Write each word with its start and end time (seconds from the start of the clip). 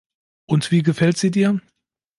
Und 0.49 0.71
wie 0.71 0.81
gefällt 0.81 1.19
sie 1.19 1.29
dir? 1.29 1.61